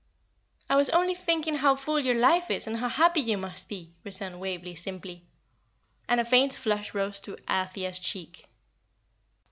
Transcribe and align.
"I 0.67 0.75
was 0.77 0.89
only 0.89 1.13
thinking 1.13 1.53
how 1.53 1.75
full 1.75 1.99
your 1.99 2.15
life 2.15 2.49
is, 2.49 2.65
and 2.65 2.77
how 2.77 2.89
happy 2.89 3.21
you 3.21 3.37
must 3.37 3.69
be!" 3.69 3.93
returned 4.03 4.39
Waveney, 4.39 4.73
simply; 4.73 5.27
and 6.09 6.19
a 6.19 6.25
faint 6.25 6.55
flush 6.55 6.95
rose 6.95 7.19
to 7.21 7.37
Althea's 7.47 7.99
cheek. 7.99 8.47